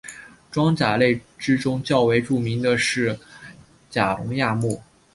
[0.49, 3.19] 装甲类之中较为著名的是
[3.87, 4.81] 甲龙亚目。